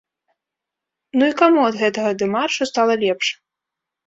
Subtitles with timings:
[1.19, 3.27] Ну і каму ад гэтага дэмаршу стала лепш?